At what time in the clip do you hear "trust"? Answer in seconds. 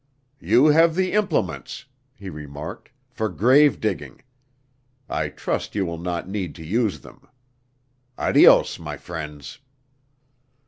5.29-5.75